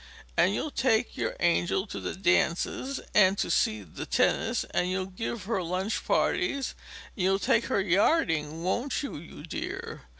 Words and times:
And 0.35 0.55
you'll 0.55 0.71
take 0.71 1.15
your 1.15 1.35
angel 1.39 1.85
to 1.85 1.99
the 1.99 2.15
dances, 2.15 2.99
and 3.13 3.37
to 3.37 3.51
see 3.51 3.83
the 3.83 4.07
tennis, 4.07 4.63
and 4.71 4.89
you'll 4.89 5.05
give 5.05 5.43
her 5.43 5.61
lunch 5.61 6.03
parties, 6.05 6.73
and 7.15 7.23
you'll 7.23 7.37
take 7.37 7.65
her 7.65 7.79
yachting, 7.79 8.63
won't 8.63 9.03
you, 9.03 9.15
you 9.17 9.43
dear? 9.43 10.01